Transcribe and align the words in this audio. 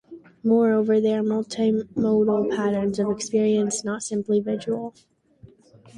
Moreover, 0.43 0.99
they 0.99 1.13
are 1.13 1.21
multi-modal 1.21 2.47
patterns 2.49 2.97
of 2.97 3.11
experience, 3.11 3.83
not 3.85 4.01
simply 4.01 4.39
visual. 4.39 4.95